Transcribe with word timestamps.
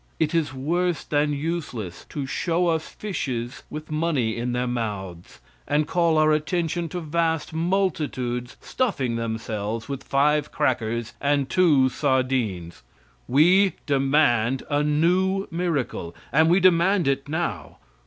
It 0.19 0.33
is 0.33 0.51
worse 0.51 1.03
than 1.03 1.31
useless 1.31 2.07
to 2.09 2.25
show 2.25 2.69
us 2.69 2.89
fishes 2.89 3.61
with 3.69 3.91
money 3.91 4.35
in 4.35 4.51
their 4.51 4.65
mouths, 4.65 5.39
and 5.67 5.85
call 5.87 6.17
our 6.17 6.31
attention 6.31 6.89
to 6.89 6.99
vast 6.99 7.53
multitudes 7.53 8.57
stuffing 8.61 9.15
themselves 9.15 9.87
with 9.87 10.01
five 10.03 10.51
crackers 10.51 11.13
and 11.21 11.51
two 11.51 11.87
sardines. 11.89 12.81
We 13.27 13.73
demand 13.85 14.63
a 14.71 14.81
new 14.81 15.47
miracle 15.51 16.15
and 16.31 16.49
we 16.49 16.59
demand 16.59 17.07
it 17.07 17.29
now. 17.29 17.77